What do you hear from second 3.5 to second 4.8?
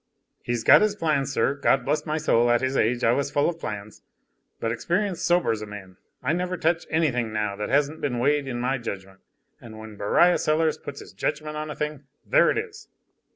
plans. But